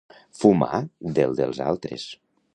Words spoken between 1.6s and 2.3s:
altres.